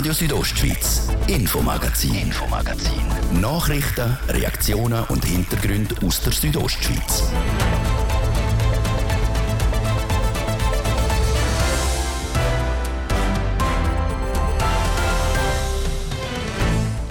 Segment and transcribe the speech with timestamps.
[0.00, 3.02] Radio Südostschweiz, Infomagazin, Infomagazin.
[3.38, 7.30] Nachrichten, Reaktionen und Hintergründe aus der Südostschweiz.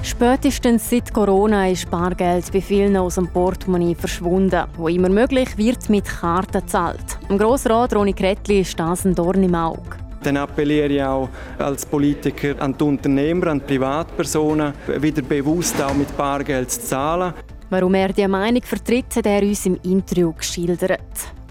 [0.01, 4.63] Spätestens seit Corona ist Bargeld bei vielen aus dem Portemonnaie verschwunden.
[4.77, 7.19] Wo immer möglich wird mit Karten gezahlt.
[7.29, 9.98] Im Grossrat Ronny Kretli ist das ein Dorn im Auge.
[10.23, 15.94] Dann appelliere ich auch als Politiker an die Unternehmer, an die Privatpersonen, wieder bewusst auch
[15.94, 17.34] mit Bargeld zu zahlen.
[17.70, 20.99] Warum er diese Meinung vertritt, hat er uns im Interview geschildert.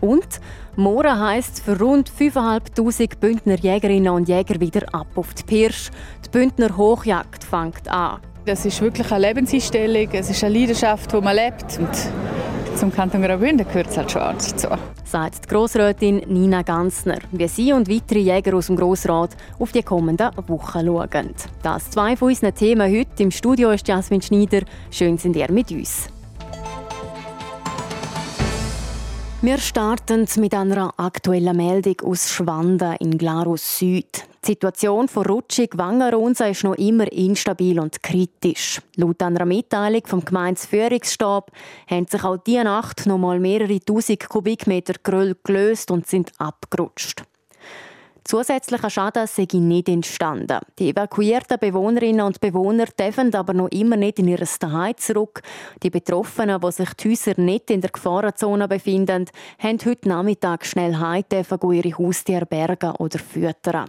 [0.00, 0.40] Und
[0.76, 5.90] Mora heisst für rund 5'500 Bündner Jägerinnen und Jäger wieder ab auf die Pirsch.
[6.24, 8.20] Die Bündner Hochjagd fängt an.
[8.48, 11.78] Das ist wirklich eine Lebenseinstellung, es ist eine Leidenschaft, die man lebt.
[11.78, 14.68] Und zum Kanton Graubünden gehört es halt schon dazu.
[15.04, 19.82] Sagt die Grossrätin Nina Gansner, wie sie und weitere Jäger aus dem Grossrat auf die
[19.82, 21.34] kommenden Wochen schauen.
[21.62, 23.22] Das zwei von unseren Themen heute.
[23.22, 24.62] Im Studio ist Jasmin Schneider.
[24.90, 26.08] Schön sind ihr mit uns.
[29.40, 34.24] Wir starten mit einer aktuellen Meldung aus Schwanden in Glarus Süd.
[34.42, 38.80] Die Situation von Rutschig Wangerunsa ist noch immer instabil und kritisch.
[38.96, 41.52] Laut einer Mitteilung vom Gemeindeführungsstab
[41.88, 47.22] haben sich auch diese Nacht noch mal mehrere tausend Kubikmeter Gröll gelöst und sind abgerutscht.
[48.28, 50.58] Zusätzlicher Schaden sei nicht entstanden.
[50.78, 55.40] Die evakuierten Bewohnerinnen und Bewohner dürfen aber noch immer nicht in ihr Zuhause zurück.
[55.82, 59.24] Die Betroffenen, die sich die Häuser nicht in der Gefahrenzone befinden,
[59.58, 63.88] haben heute Nachmittag schnell heim ihre Haustiere bergen oder füttern.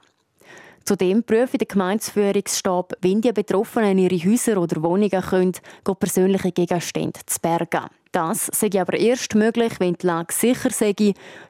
[0.86, 5.52] Zudem prüft der Gemeindeführungsstab, wenn die Betroffenen ihre Häuser oder Wohnungen können,
[6.00, 7.90] persönliche Gegenstände zu bergen.
[8.12, 10.96] Das sei aber erst möglich, wenn die Lage sicher sei,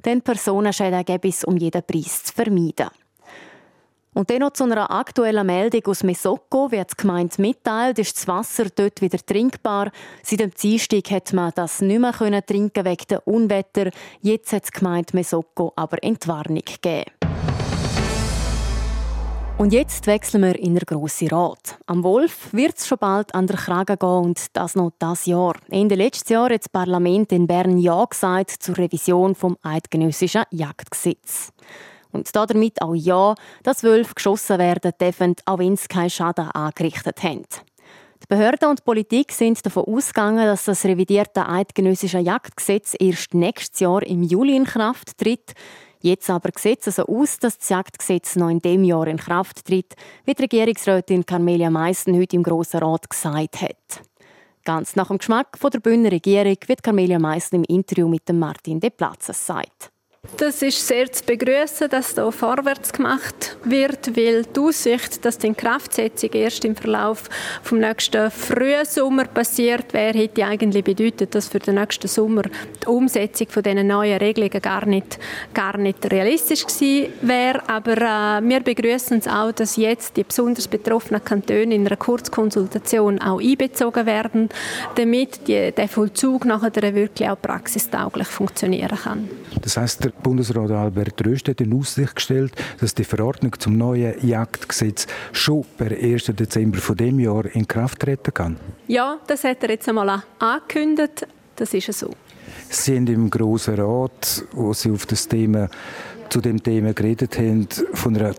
[0.04, 2.90] denn Personenschäden gäbe es um jeden Preis zu vermeiden.
[4.14, 6.72] Und dann noch zu einer aktuellen Meldung aus Mesoko.
[6.72, 9.92] Wie die Gemeinde mitteilt, ist das Wasser dort wieder trinkbar.
[10.24, 13.92] Seit dem Dienstag hat man das nicht mehr trinken wegen der Unwetter.
[14.22, 17.06] Jetzt hat die Gemeinde Mesoko aber Entwarnung gegeben.
[19.60, 21.78] Und jetzt wechseln wir in der grossen Rat.
[21.86, 25.54] Am Wolf wird es schon bald an der Kragen gehen und das noch das Jahr.
[25.70, 31.52] Ende letztes Jahr hat das Parlament in Bern Ja gesagt zur Revision vom eidgenössischen Jagdgesetz.
[32.14, 37.22] Und damit auch Ja, dass Wölfe geschossen werden dürfen, auch wenn sie keinen Schaden angerichtet
[37.22, 37.44] haben.
[38.24, 43.82] Die Behörden und die Politik sind davon ausgegangen, dass das revidierte eidgenössische Jagdgesetz erst nächstes
[43.82, 45.54] Jahr im Juli in Kraft tritt.
[46.02, 49.66] Jetzt aber sieht es so aus, dass das Jagdgesetz noch in dem Jahr in Kraft
[49.66, 54.02] tritt, wie die Regierungsrätin Carmelia Meissen heute im Grossen Rat gesagt hat.
[54.64, 58.80] Ganz nach dem Geschmack von der Bündner Regierung wird Carmelia Meissen im Interview mit Martin
[58.80, 59.92] De Platzes sagt.
[60.38, 65.48] Das ist sehr zu begrüßen, dass da vorwärts gemacht wird, weil die Aussicht, dass die
[65.48, 67.30] Inkraftsetzung erst im Verlauf
[67.62, 72.88] vom nächsten frühen Sommer passiert wäre, hätte eigentlich bedeutet, dass für den nächsten Sommer die
[72.88, 75.20] Umsetzung von diesen neuen Regelungen gar nicht,
[75.54, 77.68] gar nicht realistisch gewesen wäre.
[77.68, 83.20] Aber äh, wir begrüßen es auch, dass jetzt die besonders betroffenen Kantone in einer Kurzkonsultation
[83.22, 84.50] auch einbezogen werden,
[84.96, 89.30] damit die, der Vollzug nachher wirklich auch praxistauglich funktionieren kann.
[89.62, 95.08] Das heißt, Bundesrat Albert Röst hat in Aussicht gestellt, dass die Verordnung zum neuen Jagdgesetz
[95.32, 96.26] schon per 1.
[96.26, 98.58] Dezember von dem Jahr in Kraft treten kann.
[98.88, 101.28] Ja, das hat er jetzt einmal angekündigt.
[101.56, 102.12] Das ist so.
[102.70, 105.70] Sie sind im Grossen Rat, wo Sie auf das Thema
[106.30, 108.34] zu dem Thema geredet haben, von einer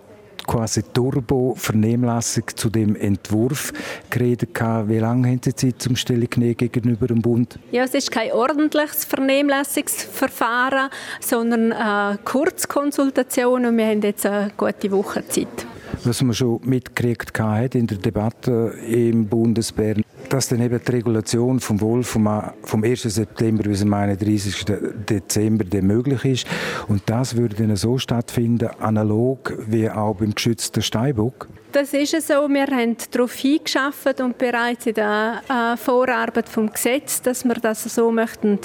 [0.51, 3.73] quasi Turbo-Vernehmlassung zu dem Entwurf
[4.11, 4.51] geredet.
[4.59, 7.57] Wie lange haben Sie Zeit zum Stellungnehmen gegenüber dem Bund?
[7.71, 10.91] Ja, es ist kein ordentliches Vernehmlassungsverfahren,
[11.21, 15.67] sondern eine Kurzkonsultation und wir haben jetzt eine gute Woche Zeit
[16.05, 21.61] was man schon mitgekriegt hat in der Debatte im Bundesbern, dass dann eben die Regulation
[21.61, 22.29] vom Wolf vom,
[22.63, 23.03] vom 1.
[23.03, 24.65] September bis zum 31.
[25.09, 26.47] Dezember möglich ist.
[26.89, 31.49] Und das würde dann so stattfinden, analog wie auch beim geschützten Steinbock.
[31.73, 32.49] Das ist so.
[32.49, 37.85] Wir haben darauf hingeschafft und bereits in der äh, Vorarbeit vom Gesetz, dass wir das
[37.85, 38.59] so möchten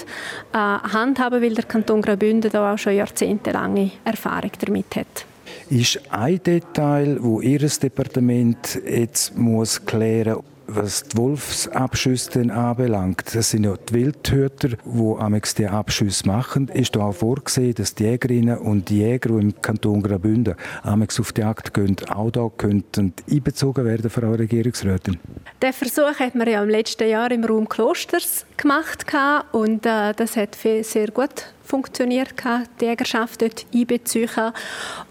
[0.53, 5.25] äh, handhaben, weil der Kanton Graubünden da auch schon jahrzehntelange Erfahrung damit hat
[5.69, 10.37] ist ein Detail, wo Ihr Departement jetzt muss klären
[10.67, 16.95] was die Wolfsabschüsse anbelangt, das sind ja die Wildhüter, die amigs die Abschüsse machen, ist
[16.95, 21.41] da auch vorgesehen, dass die Jägerinnen und Jäger, die im Kanton Graubünden amigs auf die
[21.41, 25.19] Jagd gehen, auch da könnten einbezogen werden, Frau Regierungsrätin?
[25.61, 29.05] Der Versuch hat man ja im letzten Jahr im Raum Klosters gemacht
[29.51, 32.33] und äh, das hat sehr gut funktioniert,
[32.79, 34.29] die Jägerschaft dort einbeziehen.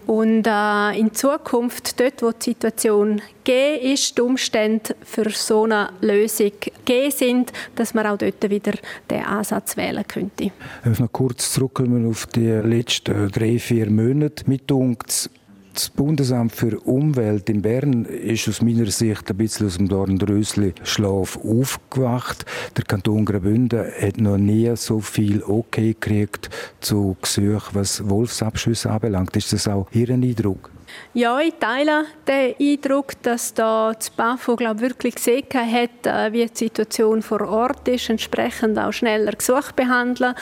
[0.07, 5.89] Und äh, in Zukunft, dort wo die Situation gegeben ist, die Umstände für so eine
[6.01, 8.73] Lösung gegeben sind, dass man auch dort wieder
[9.09, 10.51] den Ansatz wählen könnte.
[10.83, 14.43] Noch kurz zurückkommen auf die letzten drei, vier Monate.
[14.47, 15.29] Mit uns
[15.75, 21.37] das Bundesamt für Umwelt in Bern ist aus meiner Sicht ein bisschen aus dem Dornrösli-Schlaf
[21.37, 22.45] aufgewacht.
[22.77, 26.49] Der Kanton Graubünden hat noch nie so viel Okay gekriegt
[26.79, 29.35] zu Gesuchen, was Wolfsabschüsse anbelangt.
[29.35, 30.71] Ist das auch Ihr Eindruck?
[31.13, 36.45] Ja, ich teile den Eindruck, dass da das BAFO glaub, wirklich gesehen hat, äh, wie
[36.45, 40.35] die Situation vor Ort ist, entsprechend auch schneller Gesuche behandeln,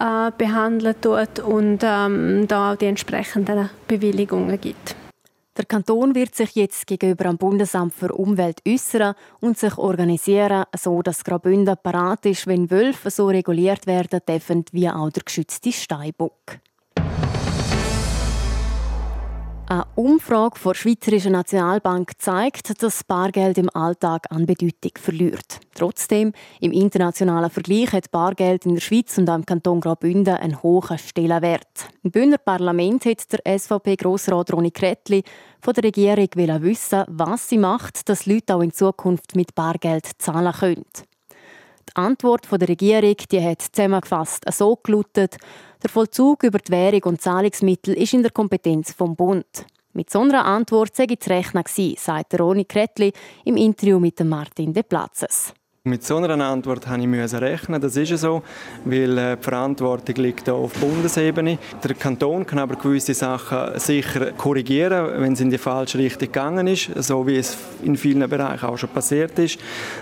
[0.00, 4.96] äh, behandeln tut und ähm, da auch die entsprechenden Bewilligungen gibt.
[5.56, 11.00] Der Kanton wird sich jetzt gegenüber dem Bundesamt für Umwelt äußern und sich organisieren, so
[11.00, 16.58] dass Graubünden parat ist, wenn Wölfe so reguliert werden dürfen wie auch der geschützte Steinbock.
[19.66, 25.60] Eine Umfrage der Schweizerischen Nationalbank zeigt, dass Bargeld im Alltag an Bedeutung verliert.
[25.74, 30.98] Trotzdem, im internationalen Vergleich hat Bargeld in der Schweiz und am Kanton Graubünden einen hohen
[30.98, 31.88] Stellenwert.
[32.02, 35.24] Im Bündner Parlament hat der SVP-Grossrat Roni Kretli
[35.62, 40.52] von der Regierung wissen, was sie macht, dass Leute auch in Zukunft mit Bargeld zahlen
[40.52, 40.84] können.
[41.90, 45.36] Die Antwort der Regierung die hat zusammengefasst so gelautet,
[45.82, 49.66] der Vollzug über die Währung und Zahlungsmittel ist in der Kompetenz vom Bund.
[49.92, 53.12] Mit so einer Antwort sei zu rechnen gewesen, sagt Roni Kretli
[53.44, 55.54] im Interview mit Martin De Platzes.
[55.86, 57.78] Mit so einer Antwort habe ich rechnen.
[57.78, 58.42] Das ist so,
[58.86, 61.58] weil äh, die Verantwortung liegt auf Bundesebene.
[61.82, 66.68] Der Kanton kann aber gewisse Sachen sicher korrigieren, wenn es in die falsche Richtung gegangen
[66.68, 69.58] ist, so wie es in vielen Bereichen auch schon passiert ist,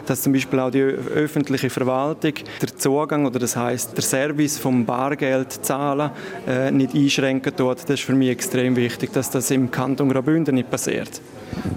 [0.06, 4.87] dass zum Beispiel auch die öffentliche Verwaltung der Zugang oder das heißt der Service vom
[4.87, 6.12] Bargeld zahlen
[6.46, 7.78] äh, nicht einschränken tut.
[7.82, 11.20] Das ist für mich extrem wichtig, dass das im Kanton Graubünden nicht passiert.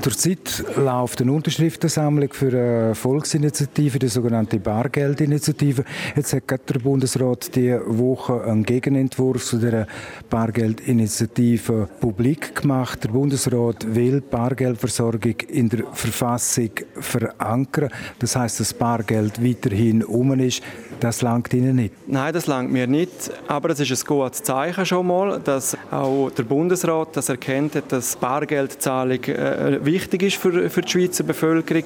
[0.01, 5.83] Zurzeit läuft eine Unterschriftensammlung für eine Volksinitiative, die sogenannte Bargeldinitiative.
[6.15, 9.88] Jetzt hat der Bundesrat diese Woche einen Gegenentwurf zu der
[10.30, 13.03] Bargeldinitiative publik gemacht.
[13.03, 17.89] Der Bundesrat will Bargeldversorgung in der Verfassung verankern.
[18.19, 20.62] Das heißt, dass Bargeld weiterhin um ist.
[21.00, 21.94] Das langt Ihnen nicht?
[22.07, 23.31] Nein, das langt mir nicht.
[23.48, 27.91] Aber es ist ein gutes Zeichen schon mal, dass auch der Bundesrat das erkennt hat,
[27.91, 31.83] dass Bargeldzahlung äh, wichtig ist für, für die Schweizer Bevölkerung.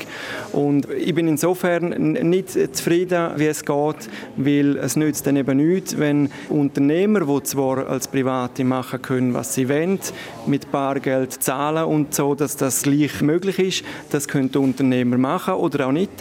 [0.53, 5.97] Und ich bin insofern nicht zufrieden, wie es geht, weil es nützt dann eben nichts,
[5.97, 9.99] wenn Unternehmer, die zwar als Private machen können, was sie wollen,
[10.47, 13.83] mit Bargeld zahlen und so, dass das gleich möglich ist.
[14.11, 16.11] Das können Unternehmer machen oder auch nicht.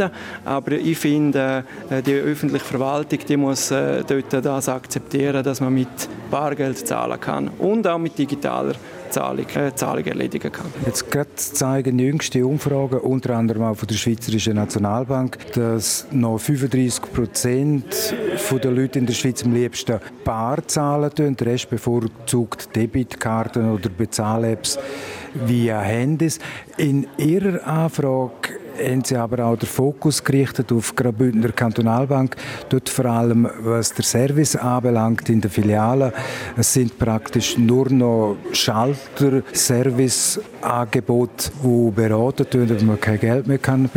[0.45, 5.75] Aber ich finde, äh, die öffentliche Verwaltung die muss äh, dort das akzeptieren, dass man
[5.75, 5.89] mit
[6.31, 8.75] Bargeld zahlen kann und auch mit digitaler
[9.10, 10.66] Zahlung, äh, Zahlung erledigen kann.
[10.87, 17.12] Jetzt gerade zeigen jüngste Umfragen, unter anderem auch von der Schweizerischen Nationalbank, dass noch 35
[17.12, 18.14] Prozent
[18.62, 21.37] der Leute in der Schweiz am liebsten bar zahlen tun.
[21.37, 24.78] Der Rest bevorzugt Debitkarten oder Bezahl-Apps
[25.46, 26.38] via Handys.
[26.76, 32.37] In Ihrer Anfrage haben sie aber auch den Fokus gerichtet auf Graubündner Kantonalbank.
[32.69, 36.13] Dort vor allem, was der Service anbelangt in der Filiale.
[36.57, 43.89] Es sind praktisch nur noch Schalter, Serviceangebote, die beraten werden, man kein Geld mehr kann.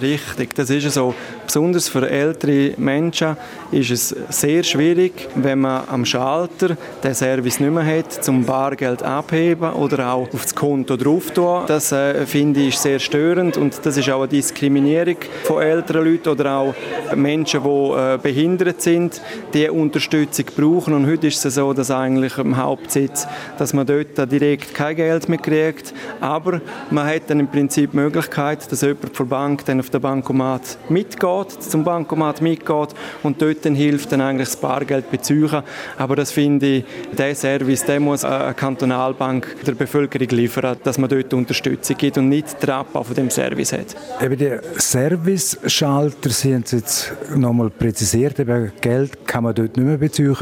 [0.00, 1.14] Richtig, das ist so.
[1.50, 3.36] Besonders für ältere Menschen
[3.72, 9.02] ist es sehr schwierig, wenn man am Schalter den Service nicht mehr hat, zum Bargeld
[9.02, 11.64] abheben oder auch auf das Konto drauf tun.
[11.66, 16.28] Das äh, finde ich sehr störend und das ist auch eine Diskriminierung von älteren Leuten
[16.28, 16.74] oder auch
[17.16, 19.20] Menschen, die äh, behindert sind,
[19.52, 20.94] die Unterstützung brauchen.
[20.94, 23.26] Und heute ist es so, dass eigentlich im Hauptsitz,
[23.58, 25.92] dass man dort direkt kein Geld mehr kriegt.
[26.20, 26.60] Aber
[26.92, 30.00] man hat dann im Prinzip die Möglichkeit, dass jemand von der Bank dann auf den
[30.00, 32.88] Bankomat mitgeht, zum Bankomat mitgeht
[33.22, 35.62] und dort dann hilft, dann eigentlich das Bargeld beziehen.
[35.98, 36.84] Aber das finde ich,
[37.16, 42.28] der Service, der muss eine Kantonalbank der Bevölkerung liefern, dass man dort Unterstützung gibt und
[42.28, 43.96] nicht den Abbau von dem Service hat.
[44.22, 49.86] Eben die Service-Schalter, Sie haben es jetzt nochmal präzisiert, eben Geld kann man dort nicht
[49.86, 50.36] mehr beziehen.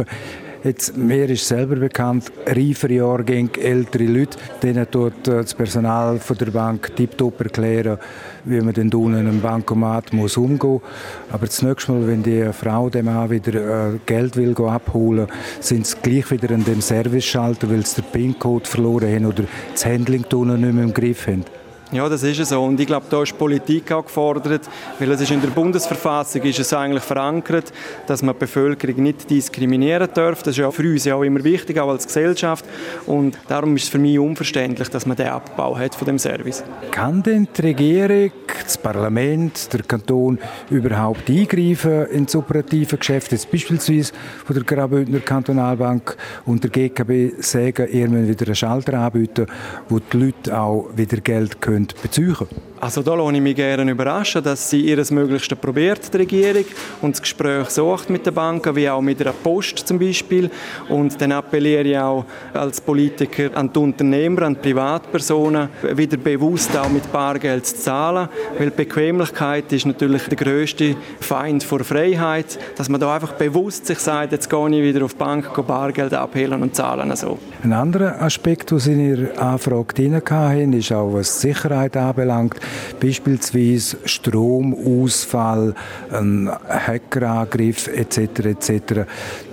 [0.65, 6.37] Jetzt, mir ist selber bekannt, reifere Jahrgänge, ältere Leute, denen tut äh, das Personal von
[6.37, 7.99] der Bank tiptop erklären,
[8.45, 10.83] wie man denn unten im Bankomat muss umgehen muss.
[11.31, 15.29] Aber das nächste Mal, wenn die Frau dem Mann wieder äh, Geld will abholen,
[15.61, 19.87] sind sie gleich wieder an dem Service-Schalter, weil sie den PIN-Code verloren haben oder das
[19.87, 21.45] Handling nicht mehr im Griff haben.
[21.90, 22.62] Ja, das ist so.
[22.62, 24.68] Und ich glaube, da ist Politik auch gefordert,
[24.99, 27.73] weil es ist in der Bundesverfassung ist es eigentlich verankert,
[28.07, 30.42] dass man die Bevölkerung nicht diskriminieren darf.
[30.42, 32.66] Das ist ja für uns auch immer wichtig, auch als Gesellschaft.
[33.07, 36.62] Und darum ist es für mich unverständlich, dass man den Abbau hat von dem Service.
[36.90, 44.12] Kann denn die Regierung, das Parlament, der Kanton überhaupt eingreifen ins operative Geschäft, jetzt beispielsweise
[44.45, 49.47] von der Graubündner Kantonalbank und der GKB sagen, ihr müsst wieder einen Schalter anbieten,
[49.88, 52.37] wo die Leute auch wieder Geld können beziehen
[52.81, 56.65] Also da lasse ich mich gerne überraschen, dass sie ihr Möglichstes probiert, die Regierung,
[57.03, 60.51] und das Gespräch sucht mit den Banken, wie auch mit der Post zum Beispiel.
[60.89, 66.77] Und dann appelliere ich auch als Politiker an die Unternehmer, an die Privatpersonen, wieder bewusst
[66.77, 72.89] auch mit Bargeld zu zahlen, weil Bequemlichkeit ist natürlich der größte Feind vor Freiheit, dass
[72.89, 76.15] man da einfach bewusst sich sagt, jetzt gehe ich wieder auf die Bank, gehe Bargeld
[76.15, 77.15] abheben und zahlen.
[77.17, 77.39] So.
[77.63, 82.55] Ein anderer Aspekt, den Sie in Ihrer Anfrage drin hatten, ist auch, was Sicherheit anbelangt,
[83.01, 85.75] beispielsweise Stromausfall,
[86.11, 88.19] ein Hackerangriff etc.
[88.45, 88.83] etc.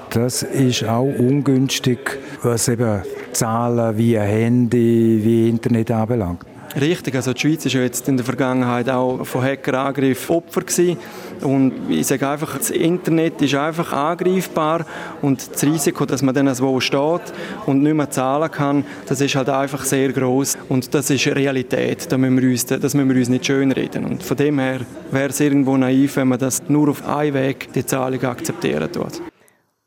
[0.09, 1.99] Das ist auch ungünstig,
[2.41, 3.01] was eben
[3.33, 6.54] Zahlen wie Handy, wie Internet anbelangt.
[6.79, 10.97] Richtig, also die Schweiz ist ja jetzt in der Vergangenheit auch von Hackerangriffen Opfer gewesen.
[11.41, 14.85] Und ich sage einfach, das Internet ist einfach angreifbar
[15.21, 17.21] und das Risiko, dass man dann wo steht
[17.65, 22.11] und nicht mehr zahlen kann, das ist halt einfach sehr groß und das ist Realität.
[22.11, 24.03] Da müssen wir uns, das müssen wir uns nicht schönreden.
[24.03, 27.71] Und von dem her wäre es irgendwo naiv, wenn man das nur auf einen Weg
[27.71, 29.21] die Zahlung akzeptieren tut.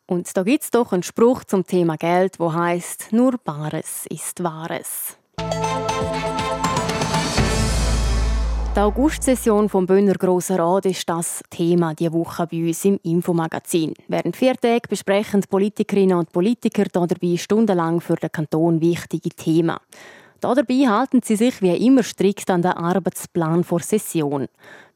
[0.06, 4.42] Und da gibt es doch einen Spruch zum Thema Geld, wo heißt: Nur Bares ist
[4.42, 5.17] Wahres.
[8.78, 13.92] Die Augustsession vom Bönner Grossen Rat ist das Thema diese Woche bei uns im Infomagazin.
[14.06, 19.78] Während vier Tagen besprechen Politikerinnen und Politiker dabei stundenlang für den Kanton wichtige Themen.
[20.40, 24.46] Dabei halten sie sich wie immer strikt an den Arbeitsplan vor Session.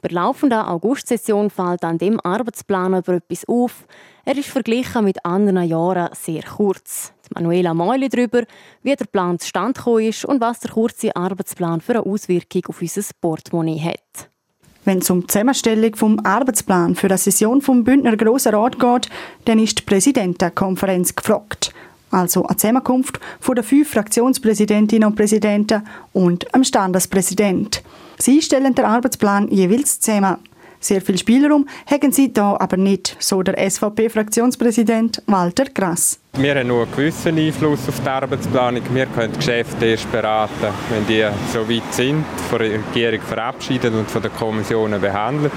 [0.01, 3.85] Bei der laufenden Augustsession fällt an dem Arbeitsplan aber etwas auf.
[4.25, 7.13] Er ist verglichen mit anderen Jahren sehr kurz.
[7.35, 8.43] Manuela Meuli darüber,
[8.83, 12.81] wie der Plan zustande gekommen ist und was der kurze Arbeitsplan für eine Auswirkung auf
[12.81, 14.31] unser Portemonnaie hat.
[14.85, 19.09] Wenn es um die Zusammenstellung vom Arbeitsplan für die Session vom Bündner Grossen Rat geht,
[19.45, 21.73] dann ist die Präsidentenkonferenz gefragt.
[22.11, 27.83] Also eine Zusammenkunft von den fünf Fraktionspräsidentinnen und Präsidenten und dem Standespräsident.
[28.19, 30.37] Sie stellen den Arbeitsplan jeweils zusammen.
[30.83, 36.19] Sehr viel Spielraum haben sie da aber nicht, so der SVP-Fraktionspräsident Walter Grass.
[36.37, 38.83] Wir haben nur einen gewissen Einfluss auf die Arbeitsplanung.
[38.93, 44.11] Wir können Geschäfte erst beraten, wenn die so weit sind, von der Regierung verabschiedet und
[44.11, 45.53] von den Kommissionen behandelt.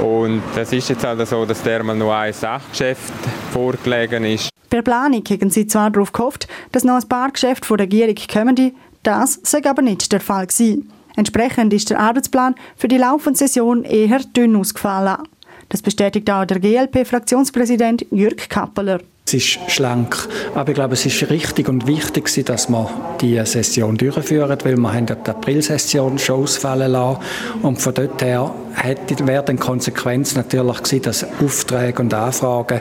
[0.00, 3.12] Und es ist jetzt halt so, dass der mal nur ein Sachgeschäft
[3.52, 4.50] vorgelegen ist.
[4.70, 8.14] Per Planung haben sie zwar darauf gehofft, dass noch ein paar Geschäfte von der Regierung
[8.32, 10.92] kommen, das sei aber nicht der Fall gewesen.
[11.18, 15.16] Entsprechend ist der Arbeitsplan für die laufende Session eher dünn ausgefallen.
[15.68, 19.00] Das bestätigt auch der GLP-Fraktionspräsident Jürg Kappeler.
[19.26, 20.16] Es ist schlank,
[20.54, 22.88] aber ich glaube, es ist richtig und wichtig, dass wir
[23.20, 27.20] diese Session durchführen, weil wir haben die April-Session schon ausfallen lassen
[27.62, 28.54] und von dort her
[29.24, 32.78] wäre die Konsequenz natürlich gewesen, dass Aufträge und Anfragen,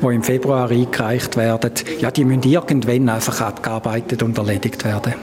[0.00, 5.14] die im Februar eingereicht werden, ja, die müssen irgendwann einfach abgearbeitet und erledigt werden.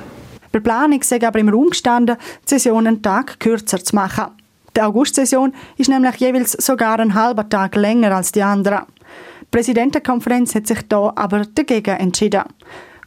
[0.51, 4.27] Bei Planung sei aber im Raum gestanden, die Session einen Tag kürzer zu machen.
[4.75, 8.85] Die Augustsession ist nämlich jeweils sogar einen halben Tag länger als die andere.
[9.41, 12.43] Die Präsidentenkonferenz hat sich da aber dagegen entschieden.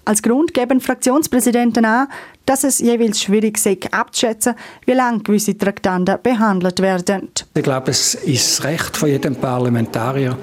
[0.04, 2.08] Als Grund geben Fraktionspräsidenten an,
[2.46, 4.54] dass es jeweils schwierig sei abzuschätzen,
[4.86, 7.28] wie lange gewisse Traktanten behandelt werden.
[7.54, 10.36] Ich glaube, es ist das Recht von jedem Parlamentarier,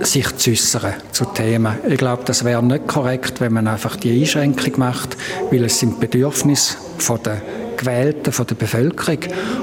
[0.00, 1.76] sich zu äußern zu Themen.
[1.86, 5.16] Ich glaube, das wäre nicht korrekt, wenn man einfach die Einschränkung macht,
[5.50, 7.42] weil es sind Bedürfnisse von der
[7.76, 9.18] Gewählten, von der Bevölkerung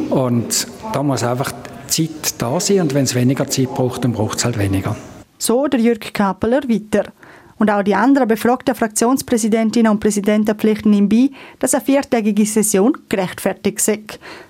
[0.10, 1.52] und da muss einfach
[1.88, 4.96] Zeit da sein und wenn es weniger Zeit braucht, dann braucht es halt weniger.
[5.38, 7.12] So der Jürg Kappeler weiter.
[7.58, 12.98] Und auch die anderen befragten Fraktionspräsidentinnen und Präsidenten pflichten ihm bei, dass eine viertägige Session
[13.08, 14.02] gerechtfertigt sei.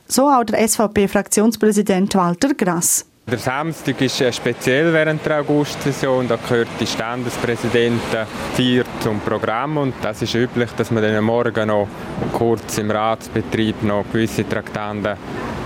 [0.08, 3.06] So auch der SVP-Fraktionspräsident Walter Grass.
[3.28, 6.28] Der Samstag ist speziell während der Augustsession.
[6.28, 11.68] Da gehört die Standespräsidenten vier zum Programm und das ist üblich, dass man dann morgen
[11.68, 11.88] noch
[12.34, 15.18] kurz im Ratsbetrieb noch gewisse Traktanten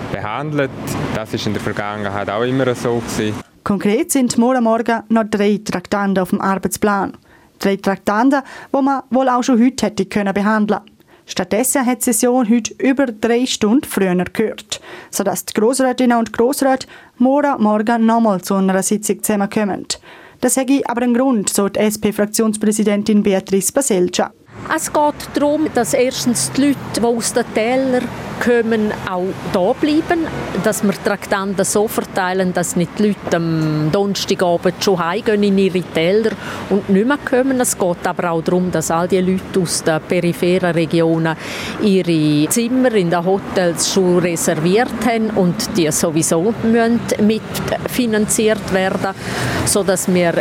[0.09, 0.71] behandelt.
[1.13, 3.33] Das ist in der Vergangenheit auch immer so gewesen.
[3.65, 7.17] Konkret sind morgen Morgen noch drei Traktanten auf dem Arbeitsplan.
[7.59, 8.41] Drei Traktanten,
[8.73, 10.79] die man wohl auch schon heute hätte können behandeln
[11.29, 14.81] Stattdessen hat die Session heute über drei Stunden früher gehört,
[15.11, 16.87] sodass die Grossrätinnen und Grossräte
[17.19, 19.85] morgen Morgen nochmal zu einer Sitzung zusammenkommen.
[20.41, 24.33] Das hätte aber einen Grund, so die SP-Fraktionspräsidentin Beatrice Baselca.
[24.75, 28.07] Es geht darum, dass erstens die Leute, die aus den Tälern
[28.39, 30.25] können auch da bleiben,
[30.63, 35.81] dass wir Traktanten so verteilen, dass nicht die Leute am Donnerstagabend schon heimgehen in ihre
[35.81, 36.31] Täler
[36.69, 37.59] und nicht mehr kommen.
[37.59, 41.35] Es geht aber auch darum, dass all die Leute aus den peripheren Regionen
[41.81, 46.53] ihre Zimmer in den Hotels schon reserviert haben und die sowieso
[47.21, 49.15] mitfinanziert werden,
[49.65, 50.33] sodass wir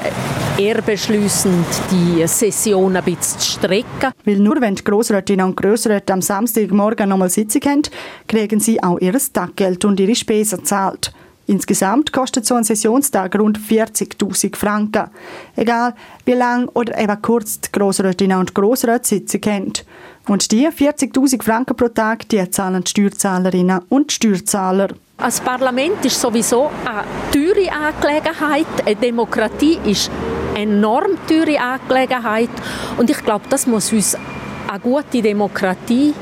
[0.56, 3.60] eher beschließen, die Session ein bisschen zu
[4.10, 4.20] strecken.
[4.24, 7.82] Weil nur wenn die Grossrätinnen und Grossräte am Samstagmorgen nochmal Sitzung haben,
[8.26, 11.12] kriegen sie auch ihr Taggeld und ihre Spesen gezahlt.
[11.46, 15.06] Insgesamt kostet so ein Sessionstag rund 40.000 Franken.
[15.56, 15.94] Egal,
[16.26, 19.72] wie lang oder eben kurz die Grossrätinnen und Grossräte Sitzung haben.
[20.28, 24.88] Und die 40.000 Franken pro Tag, die zahlen die Steuerzahlerinnen und Steuerzahler.
[25.16, 28.66] Als Parlament ist sowieso eine teure Angelegenheit.
[28.84, 30.10] Eine Demokratie ist
[30.58, 32.50] enorm teure Angelegenheit.
[32.96, 34.16] Und ich glaube, das muss uns
[34.68, 36.12] eine gute Demokratie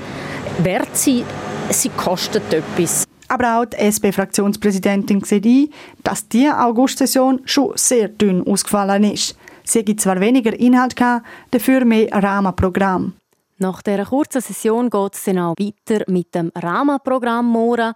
[0.59, 1.25] wert sein.
[1.71, 3.05] Sie kostet etwas.
[3.29, 5.69] Aber auch die SP-Fraktionspräsidentin sieht ein,
[6.05, 9.37] dass die Augustsession schon sehr dünn ausgefallen ist.
[9.65, 13.15] Sie gibt zwar weniger Inhalt, gehabt, dafür mehr Rahmenprogramm.
[13.59, 17.95] Nach dieser kurzen Session geht es dann auch weiter mit dem Rahmenprogramm morgen.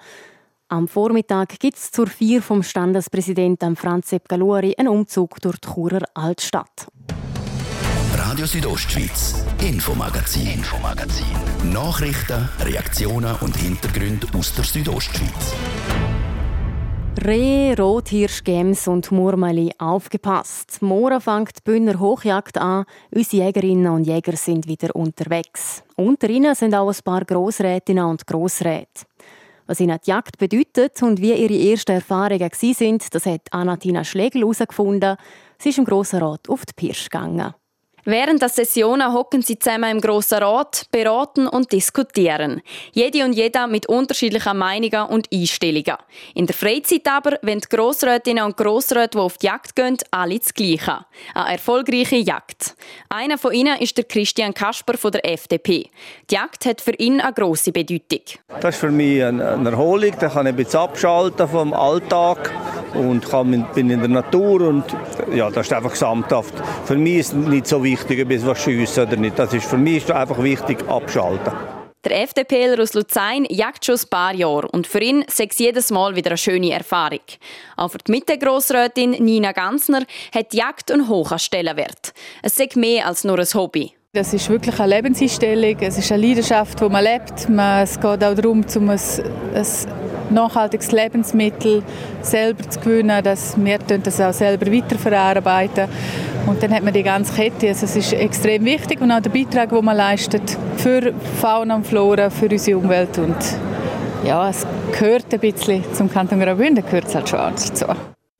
[0.72, 5.66] Am Vormittag gibt es zur Feier vom Standespräsidenten Franz Sepp Galuri einen Umzug durch die
[5.66, 6.86] Churer Altstadt.
[8.14, 11.26] Radio Südostschweiz, Infomagazin, Infomagazin.
[11.72, 15.54] Nachrichten, Reaktionen und Hintergründe aus der Südostschweiz.
[17.24, 20.80] Reh, Rothirsch, Gems und Murmeli, aufgepasst.
[20.82, 22.84] Morgen fängt die Bühner Hochjagd an.
[23.10, 25.82] Unsere Jägerinnen und Jäger sind wieder unterwegs.
[25.96, 29.02] Unter ihnen sind auch ein paar Grossrätinnen und Grossräte.
[29.70, 34.42] Was ihnen die Jagd bedeutet und wie ihre ersten Erfahrungen waren, das hat Anatina Schlegel
[34.42, 35.16] herausgefunden.
[35.58, 37.54] Sie ist im Grossen Rat auf die Pirsch gegangen.
[38.04, 42.62] Während der Sessionen hocken sie zusammen im Grossen Rat, beraten und diskutieren.
[42.92, 45.96] Jede und jeder mit unterschiedlichen Meinungen und Einstellungen.
[46.34, 50.38] In der Freizeit aber wollen die Grossrätinnen und Grossräte, die auf die Jagd gehen, alle
[50.38, 51.04] das Gleiche.
[51.34, 52.74] Eine erfolgreiche Jagd.
[53.08, 55.90] Einer von ihnen ist der Christian Kasper von der FDP.
[56.30, 58.20] Die Jagd hat für ihn eine grosse Bedeutung.
[58.60, 62.50] Das ist für mich eine Erholung, da kann ich ein bisschen abschalten vom Alltag
[62.94, 63.30] und
[63.74, 64.84] bin in der Natur und
[65.32, 66.54] ja, das ist einfach gesamthaft.
[66.84, 69.38] Für mich ist es nicht so wichtig, ob ich was schiessen oder nicht.
[69.38, 71.52] Das ist für mich ist einfach wichtig, abschalten.
[72.02, 75.90] Der FDPler aus Luzern jagt schon ein paar Jahre und für ihn sei es jedes
[75.90, 77.20] Mal wieder eine schöne Erfahrung.
[77.76, 82.14] Auch für die Mittegrossrätin Nina Gansner hat die Jagd einen hohen Stellenwert.
[82.42, 83.92] Es sei mehr als nur ein Hobby.
[84.14, 87.46] Das ist wirklich eine Lebenseinstellung, es ist eine Leidenschaft, die man lebt.
[87.82, 88.98] Es geht auch darum, um ein,
[89.54, 89.66] ein
[90.30, 91.82] nachhaltiges Lebensmittel
[92.22, 95.88] selber zu gewinnen, dass wir das auch selber weiterverarbeiten.
[96.46, 97.68] Und dann hat man die ganze Kette.
[97.68, 101.86] Also es ist extrem wichtig und auch der Beitrag, den man leistet für Fauna und
[101.86, 103.36] Flora, für unsere Umwelt und
[104.24, 107.86] ja, es gehört ein bisschen zum Kanton Graubünden, gehört es halt schon dazu.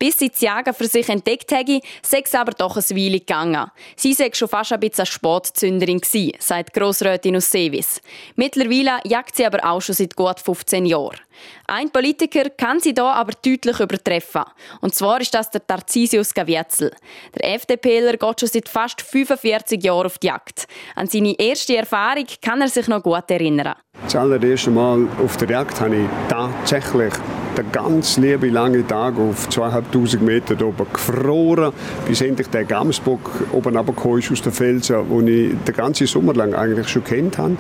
[0.01, 3.71] Bis sie das Jagen für sich entdeckt hätte, sei es aber doch ein Weile gegangen.
[3.97, 8.01] Sie sei schon fast ein bisschen Sportzünderin gewesen, sagt Grossrätin aus Sevis.
[8.35, 11.21] Mittlerweile jagt sie aber auch schon seit gut 15 Jahren.
[11.67, 14.45] Ein Politiker kann sie da aber deutlich übertreffen.
[14.81, 16.93] Und zwar ist das der Tarsisius Gavietzel.
[17.35, 20.67] Der FDPler geht schon seit fast 45 Jahren auf die Jagd.
[20.95, 23.75] An seine erste Erfahrung kann er sich noch gut erinnern.
[24.05, 27.13] Das allererste Mal auf der Jagd habe ich tatsächlich
[27.61, 31.73] den ganz lieben langen Tag auf 2500 Meter oben gefroren,
[32.07, 36.35] bis endlich der Gamsbock oben runtergekommen ist aus den Felsen, den ich den ganzen Sommer
[36.35, 37.57] lang eigentlich schon kennt habe.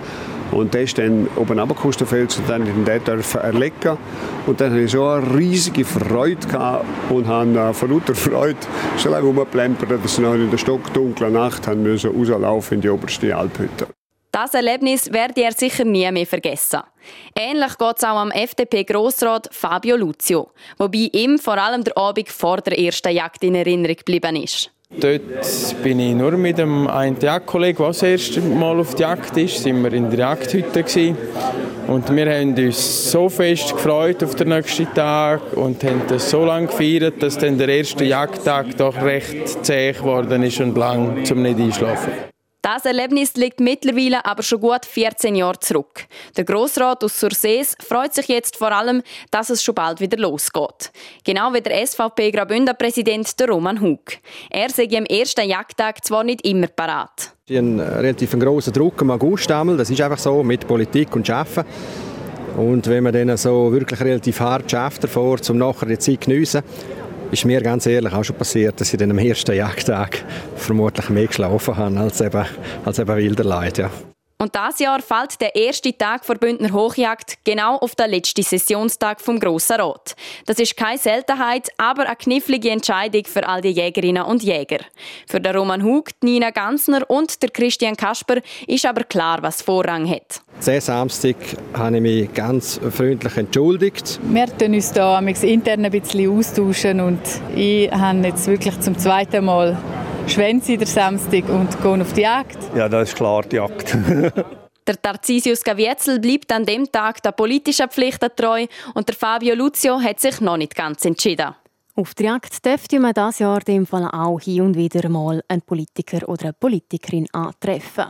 [0.53, 3.99] Und der ist dann oben runtergekommen aus den Felsen und dann den dürfen erlegen.
[4.47, 8.59] Und dann hatte ich so eine riesige Freude gehabt und habe von lauter Freude
[8.97, 13.87] so lange rumgeplempert, dass ich noch in der stockdunklen Nacht rauslaufen in die oberste Alphütte.
[14.33, 16.81] Das Erlebnis werde er sicher nie mehr vergessen.
[17.37, 22.59] Ähnlich geht es auch am FDP-Grossrat Fabio Luzio, wobei ihm vor allem der Abend vor
[22.59, 24.71] der ersten Jagd in Erinnerung geblieben ist.
[24.99, 29.37] Dort bin ich nur mit dem einen Jagdkollegen, der das erste Mal auf die Jagd
[29.37, 31.17] ist, sind wir in der Jagdhütte gewesen.
[31.89, 36.45] und wir haben uns so fest gefreut auf den nächsten Tag und haben das so
[36.45, 41.43] lange gefeiert, dass dann der erste Jagdtag doch recht zäh geworden ist und lang zum
[41.43, 42.13] nicht einschlafen.
[42.63, 46.05] Das Erlebnis liegt mittlerweile aber schon gut 14 Jahre zurück.
[46.37, 50.93] Der Grossrat aus Sursees freut sich jetzt vor allem, dass es schon bald wieder losgeht.
[51.25, 54.01] Genau wie der SVP Graubünden-Präsident Roman Hug.
[54.51, 57.33] Er sei am ersten Jagdtag zwar nicht immer parat.
[57.49, 59.49] Ein relativ grossen Druck am August.
[59.49, 61.65] Das ist einfach so mit Politik und Arbeiten.
[62.57, 66.63] Und wenn man dann so wirklich relativ hart schafft davor, um nachher die Zeit geniessen,
[67.31, 70.25] ist mir ganz ehrlich auch schon passiert, dass ich dann am ersten Jagdtag
[70.57, 72.45] vermutlich mehr geschlafen habe als eben,
[72.85, 73.91] als eben wilder Leid, ja.
[74.41, 79.21] Und das Jahr fällt der erste Tag der Bündner Hochjagd genau auf den letzten Sessionstag
[79.21, 80.17] vom Grossen Rat.
[80.47, 84.79] Das ist keine Seltenheit, aber eine knifflige Entscheidung für all die Jägerinnen und Jäger.
[85.27, 90.09] Für den Roman Hug, Nina Gansner und der Christian Kasper ist aber klar, was Vorrang
[90.09, 90.41] hat.
[90.57, 91.37] Diesen Samstag
[91.75, 94.19] habe ich mich ganz freundlich entschuldigt.
[94.23, 97.21] Wir tun uns hier intern ein bisschen austauschen und
[97.55, 99.77] ich habe jetzt wirklich zum zweiten Mal
[100.31, 102.57] Schwänze der Samstag und gehen auf die Jagd?
[102.77, 103.97] Ja, das ist klar die Jagd.
[104.87, 110.01] Der Tarzisius Gavietzel bleibt an dem Tag der politischen Pflichten treu und der Fabio Luzio
[110.01, 111.55] hat sich noch nicht ganz entschieden.
[111.95, 115.63] Auf die Jagd dürfte man dieses Jahr dem Fall auch hin und wieder mal einen
[115.63, 118.07] Politiker oder eine Politikerin antreffen.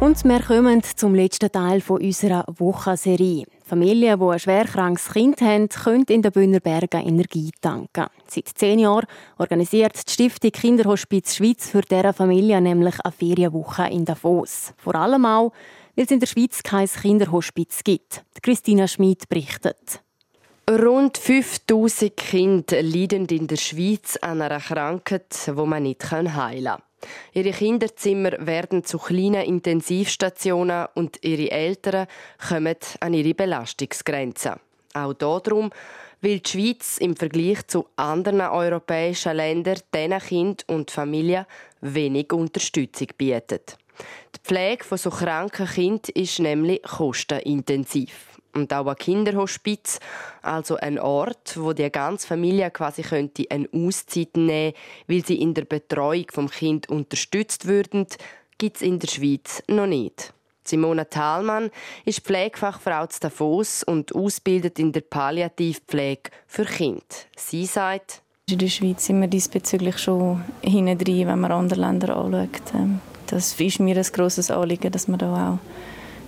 [0.00, 3.44] Und wir kommen zum letzten Teil unserer Wochenserie.
[3.68, 8.06] Familien, die ein schwerkrankes Kind haben, können in den Bühner Bergen Energie tanken.
[8.28, 9.06] Seit zehn Jahren
[9.38, 14.72] organisiert die Stiftung Kinderhospiz Schweiz für diese Familie nämlich eine Ferienwoche in Davos.
[14.76, 15.52] Vor allem auch,
[15.96, 18.22] weil es in der Schweiz kein Kinderhospiz gibt.
[18.40, 20.00] Christina Schmid berichtet.
[20.70, 26.82] Rund 5000 Kinder leiden in der Schweiz an einer Krankheit, die man nicht heilen kann.
[27.32, 32.06] Ihre Kinderzimmer werden zu kleinen Intensivstationen und ihre Eltern
[32.48, 34.54] kommen an ihre Belastungsgrenzen.
[34.94, 35.70] Auch darum,
[36.22, 41.46] weil die Schweiz im Vergleich zu anderen europäischen Ländern diesen Kind und Familien
[41.82, 43.76] wenig Unterstützung bietet.
[44.34, 50.00] Die Pflege von so kranken Kindern ist nämlich kostenintensiv und auch ein Kinderhospiz,
[50.42, 54.72] also ein Ort, wo die ganze Familie quasi könnte eine Auszeit nehmen,
[55.06, 58.06] weil sie in der Betreuung vom Kind unterstützt würden,
[58.58, 60.32] gibt es in der Schweiz noch nicht.
[60.64, 61.70] Simona Thalmann
[62.04, 67.04] ist Pflegefachfrau zu Davos und ausbildet in der Palliativpflege für Kinder.
[67.36, 72.16] Sie sagt, in der Schweiz sind wir diesbezüglich schon hinten drin, wenn man andere Länder
[72.16, 72.74] anschaut.
[72.74, 75.58] Ähm, das ist mir ein grosses Anliegen, dass man da auch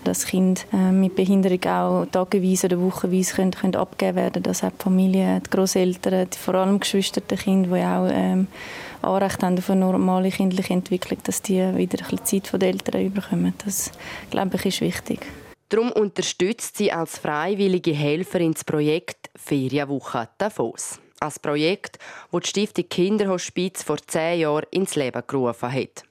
[0.05, 4.71] dass Kinder äh, mit Behinderung auch tageweise oder wochenweise können, können abgegeben werden dass auch
[4.71, 8.47] die Familie, die Großeltern, vor allem Geschwister der Kinder, die auch ähm,
[9.03, 12.75] Anrecht haben auf eine normale kindliche Entwicklung, dass die wieder ein bisschen Zeit von den
[12.75, 13.55] Eltern überkommen.
[13.65, 13.93] Das,
[14.31, 15.21] glaube ich, ist wichtig.
[15.69, 20.99] Darum unterstützt sie als freiwillige Helferin das Projekt Ferienwoche Davos.
[21.21, 21.99] Ein Projekt,
[22.31, 26.05] das die Stiftung Kinderhospiz vor zehn Jahren ins Leben gerufen hat.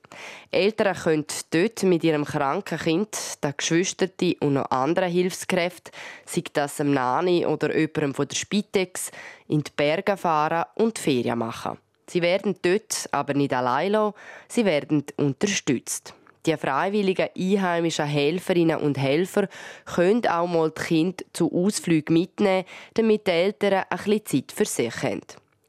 [0.52, 5.94] Eltern können dort mit ihrem kranken Kind, den Geschwistern und noch anderen Hilfskräften,
[6.26, 9.12] sei das einem Nani oder jemandem von der Spitex,
[9.48, 11.78] in die Berge fahren und Ferien machen.
[12.10, 14.14] Sie werden dort aber nicht allein
[14.48, 16.14] sie werden unterstützt.
[16.46, 19.50] Die freiwilligen einheimischen Helferinnen und Helfer
[19.86, 24.66] können auch mal die Kinder zu Ausflügen mitnehmen, damit die Eltern ein bisschen Zeit für
[24.66, 25.20] sich haben.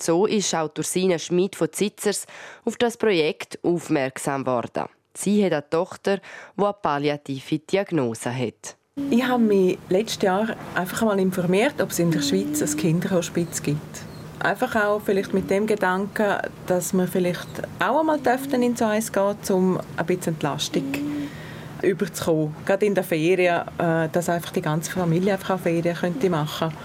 [0.01, 2.27] So ist auch Ursina Schmid von Zitzers
[2.65, 4.85] auf das Projekt aufmerksam worden.
[5.15, 6.19] Sie hat eine Tochter,
[6.57, 8.77] die eine palliative Diagnose hat.
[9.11, 13.63] Ich habe mich letztes Jahr einfach mal informiert, ob es in der Schweiz ein Kinderhospiz
[13.63, 14.03] gibt.
[14.41, 17.49] Einfach auch vielleicht mit dem Gedanken, dass man vielleicht
[17.81, 18.21] auch einmal
[18.53, 20.85] in so eins gehen um ein bisschen Entlastung
[21.83, 22.55] überzukommen.
[22.65, 25.97] Gerade in der Ferien, äh, dass einfach die ganze Familie einfach auch Ferien
[26.31, 26.77] machen könnte.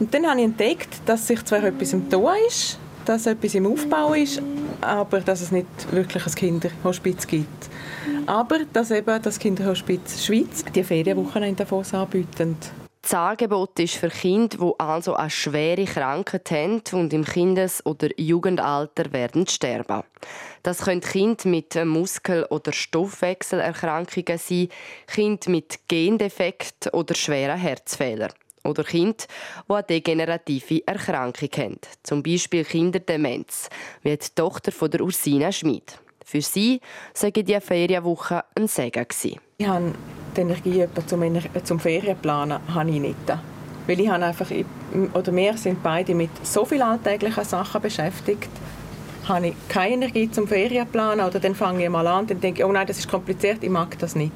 [0.00, 3.66] Und dann habe ich entdeckt, dass sich zwar etwas im Tor ist, dass etwas im
[3.66, 4.40] Aufbau ist,
[4.80, 7.68] aber dass es nicht wirklich ein Kinderhospiz gibt.
[8.26, 12.56] Aber dass eben das Kinderhospiz Schweiz die Ferienwochen in Davos anbietet.
[13.02, 18.08] Das Angebot ist für Kinder, die also eine schwere Krankheit haben und im Kindes- oder
[18.20, 20.02] Jugendalter werden sterben.
[20.62, 24.68] Das können Kinder mit Muskel- oder Stoffwechselerkrankungen sein,
[25.06, 28.32] Kinder mit Gendefekt oder schweren Herzfehlern
[28.68, 29.24] oder Kinder,
[29.68, 33.68] die eine degenerative Erkrankung haben, zum Beispiel Kinderdemenz,
[34.02, 35.98] wie die Tochter von der Ursina Schmid.
[36.24, 36.80] Für sie
[37.14, 39.06] sei die Ferienwoche ein Segen.
[39.56, 39.92] Ich habe
[40.36, 43.16] die Energie zum, zum Ferienplanen habe ich nicht.
[43.86, 44.50] Weil ich habe einfach,
[45.14, 48.50] oder wir sind beide mit so vielen alltäglichen Sachen beschäftigt,
[49.26, 52.72] habe ich keine Energie zum Ferienplanen oder dann fange ich mal an und denke, oh
[52.72, 54.32] nein, das ist kompliziert, ich mag das nicht.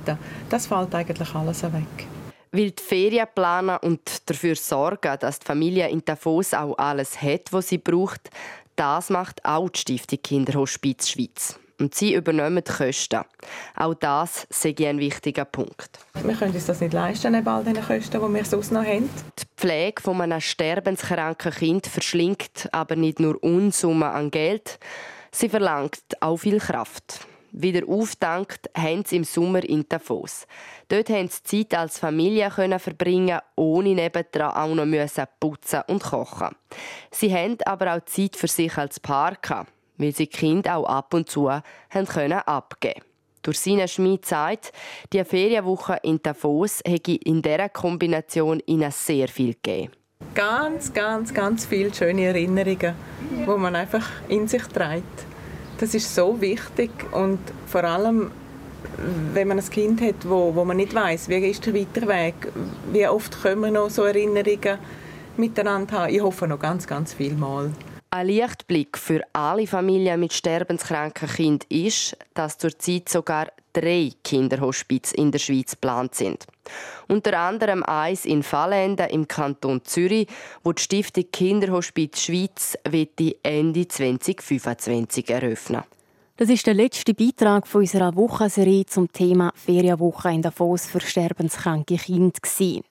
[0.48, 2.06] Das fällt eigentlich alles weg
[2.52, 7.52] weil die Ferien planen und dafür sorgen, dass die Familie in Davos auch alles hat,
[7.52, 8.30] was sie braucht,
[8.76, 11.58] das macht auch die Stiftung Kinderhospiz Schweiz.
[11.80, 13.22] Und sie übernehmen die Kosten.
[13.74, 15.98] Auch das sehe ich ein wichtiger Punkt.
[16.22, 19.10] Wir können uns das nicht leisten, neben all den Kosten, die wir sonst noch haben.
[19.38, 24.78] Die Pflege von einem sterbenskranken Kind verschlingt aber nicht nur Unsummen an Geld,
[25.32, 27.26] sie verlangt auch viel Kraft.
[27.54, 30.46] Wieder auftankt haben sie im Sommer in Davos.
[30.88, 36.56] Dort haben sie Zeit als Familie verbringen, ohne nebendran auch noch müssen putzen und kochen.
[37.10, 41.12] Sie haben aber auch Zeit für sich als Paar gehabt, weil sie Kinder auch ab
[41.12, 43.02] und zu haben können abgeben
[43.42, 44.72] durch seine Schmied sagt,
[45.12, 49.92] die Ferienwoche in Davos hätte in dieser Kombination ihnen sehr viel gegeben.
[50.34, 52.94] Ganz, ganz, ganz viele schöne Erinnerungen,
[53.30, 55.26] die man einfach in sich trägt.
[55.82, 58.30] Das ist so wichtig und vor allem,
[59.34, 62.34] wenn man ein Kind hat, wo, wo man nicht weiß, wie ist der weitere Weg,
[62.92, 64.78] wie oft können wir noch so Erinnerungen
[65.36, 66.14] miteinander haben.
[66.14, 67.72] Ich hoffe noch ganz, ganz viel Mal.
[68.10, 75.30] Ein Lichtblick für alle Familien mit sterbenskranken Kindern ist, dass zurzeit sogar drei Kinderhospiz in
[75.30, 76.46] der Schweiz geplant sind.
[77.08, 80.28] Unter anderem eins in Fallenden im Kanton Zürich,
[80.62, 82.76] wo die Stiftung Kinderhospiz Schweiz
[83.42, 85.82] Ende 2025 eröffnen
[86.42, 91.96] das ist der letzte Beitrag von unserer Wochenserie zum Thema Ferienwoche in Davos für sterbenskranke
[91.96, 92.32] Kinder.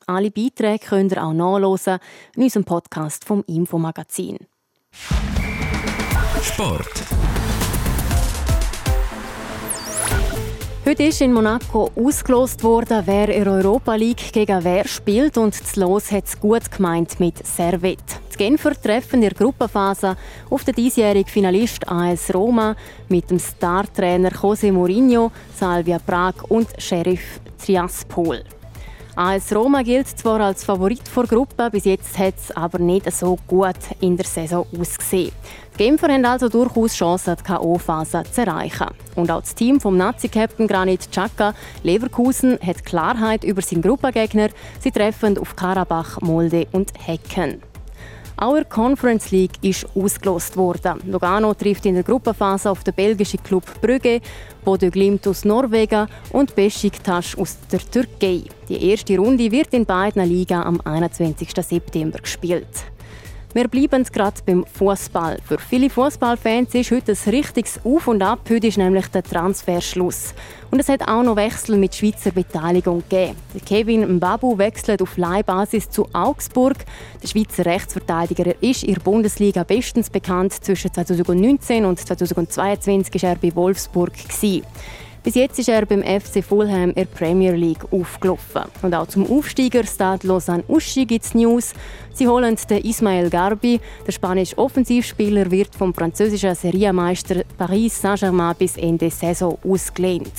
[0.07, 1.99] Alle Beiträge könnt ihr auch nachlesen
[2.37, 4.37] in unserem Podcast vom Infomagazin.
[6.41, 7.20] Sport.
[10.83, 15.75] Heute ist in Monaco ausgelost worden, wer in Europa League gegen wer spielt und das
[15.75, 17.99] Los hat es gut gemeint mit Servet.
[18.33, 20.17] Die Genfer treffen in der Gruppenphase
[20.49, 22.75] auf den diesjährigen Finalist AS Roma
[23.09, 28.43] mit dem Startrainer José Mourinho, Salvia Prag und Sheriff Triaspol.
[29.15, 33.37] AS Roma gilt zwar als Favorit der Gruppe, bis jetzt hat es aber nicht so
[33.45, 35.31] gut in der Saison ausgesehen.
[35.77, 38.87] Die Genfer haben also durchaus Chancen, die K.O.-Phase zu erreichen.
[39.15, 44.49] Und auch das Team vom Nazi-Captain Granit Xhaka Leverkusen hat Klarheit über seinen Gruppengegner.
[44.79, 47.70] Sie treffen auf Karabach, Molde und Hecken.
[48.41, 50.99] Auch in Conference League ist ausgelost worden.
[51.05, 54.19] Lugano trifft in der Gruppenphase auf den belgischen Club Brügge,
[54.65, 58.41] Bodø Glimt aus Norwegen und Besiktas aus der Türkei.
[58.67, 61.49] Die erste Runde wird in beiden Ligen am 21.
[61.55, 62.65] September gespielt.
[63.53, 65.37] Wir bleiben gerade beim Fußball.
[65.45, 68.39] Für viele Fußballfans ist heute ein richtiges Auf und Ab.
[68.49, 70.33] Heute ist nämlich der Transferschluss.
[70.71, 73.35] Und es hat auch noch Wechsel mit Schweizer Beteiligung gegeben.
[73.65, 76.77] Kevin Mbabu wechselt auf Leihbasis zu Augsburg.
[77.21, 80.53] Der Schweizer Rechtsverteidiger ist in der Bundesliga bestens bekannt.
[80.53, 84.13] Zwischen 2019 und 2022 war er bei Wolfsburg.
[85.23, 88.63] Bis jetzt ist er beim FC Fulham in der Premier League aufgelaufen.
[88.81, 91.73] Und auch zum Aufsteiger Stade Lausanne Uschi gibt es News.
[92.11, 93.79] Sie holen den Ismael Garbi.
[94.07, 100.33] Der spanische Offensivspieler wird vom französischen Serienmeister Paris Saint-Germain bis Ende Saison ausgelehnt.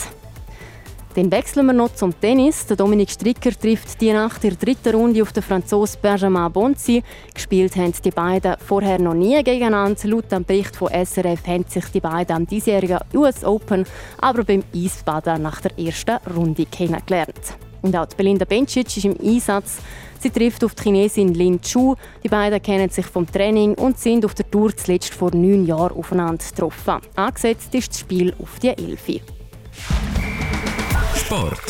[1.15, 2.65] Dann wechseln wir noch zum Tennis.
[2.67, 7.03] Der Dominik Stricker trifft die Nacht in der dritten Runde auf den Franzosen Benjamin Bonzi.
[7.35, 10.09] Gespielt haben die beiden vorher noch nie gegeneinander.
[10.09, 13.85] Laut dem Bericht von SRF haben sich die beiden am diesjährigen US Open
[14.19, 17.57] aber beim Eisbaden nach der ersten Runde kennengelernt.
[17.83, 19.79] Und auch Belinda Bencic ist im Einsatz.
[20.19, 21.95] Sie trifft auf die Chinesin Lin Chu.
[22.23, 25.97] Die beiden kennen sich vom Training und sind auf der Tour zuletzt vor neun Jahren
[25.97, 27.01] aufeinander getroffen.
[27.17, 29.21] Angesetzt ist das Spiel auf die Elfi.
[31.33, 31.63] Sport.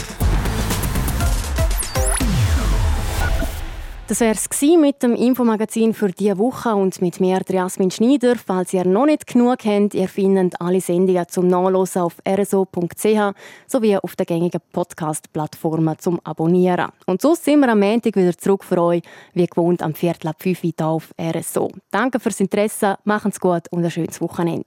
[4.09, 8.35] Das wäre es mit dem Infomagazin für diese Woche und mit mir, Jasmin Schneider.
[8.35, 13.35] Falls ihr noch nicht genug habt, ihr findet alle Sendungen zum Nachlesen auf rso.ch
[13.68, 16.90] sowie auf den gängigen Podcast-Plattformen zum Abonnieren.
[17.07, 20.42] Und so sind wir am Montag wieder zurück für euch, wie gewohnt am Viertel ab
[20.42, 21.70] 5 Uhr auf RSO.
[21.92, 24.66] Danke fürs Interesse, machen's gut und ein schönes Wochenende.